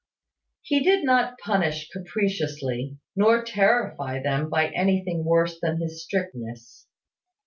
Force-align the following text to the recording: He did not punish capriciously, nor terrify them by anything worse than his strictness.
He 0.63 0.79
did 0.83 1.03
not 1.03 1.37
punish 1.37 1.87
capriciously, 1.89 2.97
nor 3.15 3.43
terrify 3.43 4.19
them 4.19 4.49
by 4.49 4.69
anything 4.69 5.23
worse 5.23 5.59
than 5.59 5.79
his 5.79 6.01
strictness. 6.03 6.87